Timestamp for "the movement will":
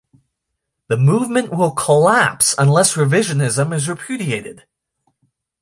0.87-1.69